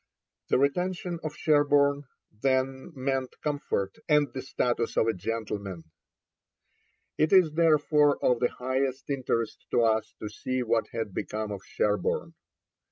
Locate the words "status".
4.41-4.97